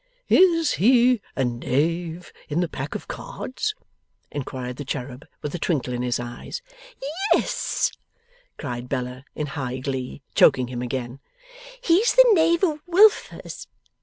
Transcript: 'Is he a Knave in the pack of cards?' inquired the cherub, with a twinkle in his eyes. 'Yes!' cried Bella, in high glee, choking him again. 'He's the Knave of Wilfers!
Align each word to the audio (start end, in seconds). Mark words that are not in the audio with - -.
'Is 0.29 0.71
he 0.81 1.21
a 1.35 1.45
Knave 1.45 2.33
in 2.49 2.59
the 2.59 2.67
pack 2.67 2.95
of 2.95 3.07
cards?' 3.07 3.75
inquired 4.31 4.77
the 4.77 4.83
cherub, 4.83 5.27
with 5.43 5.53
a 5.53 5.59
twinkle 5.59 5.93
in 5.93 6.01
his 6.01 6.19
eyes. 6.19 6.63
'Yes!' 7.35 7.91
cried 8.57 8.89
Bella, 8.89 9.25
in 9.35 9.45
high 9.53 9.77
glee, 9.77 10.23
choking 10.33 10.69
him 10.69 10.81
again. 10.81 11.19
'He's 11.83 12.13
the 12.15 12.25
Knave 12.33 12.63
of 12.63 12.81
Wilfers! 12.87 13.67